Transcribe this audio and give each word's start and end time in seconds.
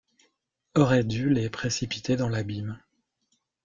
aurait 0.73 1.03
dû 1.03 1.29
les 1.29 1.51
précipiter 1.51 2.15
dans 2.15 2.27
l’abîme! 2.27 2.79